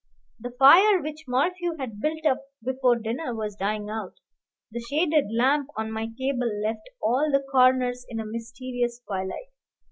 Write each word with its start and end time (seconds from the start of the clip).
The 0.39 0.49
fire 0.57 0.99
which 0.99 1.25
Morphew 1.27 1.75
had 1.77 2.01
built 2.01 2.25
up 2.25 2.39
before 2.65 2.95
dinner 2.95 3.35
was 3.35 3.55
dying 3.55 3.87
out, 3.87 4.15
the 4.71 4.79
shaded 4.79 5.25
lamp 5.31 5.69
on 5.77 5.91
my 5.91 6.07
table 6.17 6.49
left 6.63 6.89
all 7.03 7.29
the 7.31 7.43
corners 7.51 8.03
in 8.09 8.19
a 8.19 8.25
mysterious 8.25 8.97
twilight. 9.05 9.51